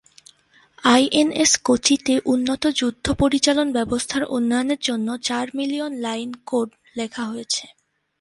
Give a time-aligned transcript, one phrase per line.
[0.83, 7.65] INS কোচিতে উন্নত যুদ্ধ পরিচালন ব্যবস্থার উন্নয়নের জন্য চার মিলিয়ন লাইন কোড লেখা হয়েছে।